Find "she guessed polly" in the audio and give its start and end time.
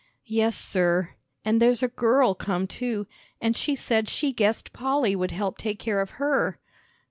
4.09-5.15